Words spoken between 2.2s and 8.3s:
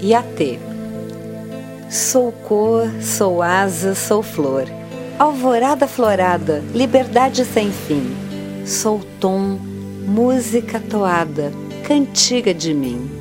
cor, sou asa, sou flor, alvorada florada, liberdade sem fim.